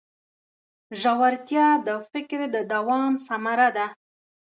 ژورتیا 1.01 1.67
د 1.87 1.89
فکر 2.11 2.39
د 2.55 2.57
دوام 2.73 3.11
ثمره 3.27 3.69
ده. 3.77 3.85